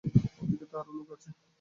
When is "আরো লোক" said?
0.79-1.09